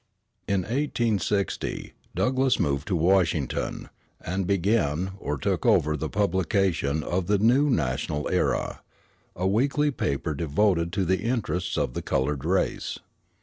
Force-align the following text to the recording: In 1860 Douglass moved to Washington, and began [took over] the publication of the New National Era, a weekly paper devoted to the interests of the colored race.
In 0.47 0.61
1860 0.61 1.93
Douglass 2.15 2.59
moved 2.59 2.87
to 2.87 2.95
Washington, 2.95 3.89
and 4.19 4.47
began 4.47 5.11
[took 5.43 5.63
over] 5.63 5.95
the 5.95 6.09
publication 6.09 7.03
of 7.03 7.27
the 7.27 7.37
New 7.37 7.69
National 7.69 8.27
Era, 8.27 8.81
a 9.35 9.45
weekly 9.45 9.91
paper 9.91 10.33
devoted 10.33 10.91
to 10.93 11.05
the 11.05 11.21
interests 11.21 11.77
of 11.77 11.93
the 11.93 12.01
colored 12.01 12.43
race. 12.43 12.97